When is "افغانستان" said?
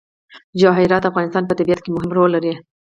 1.11-1.43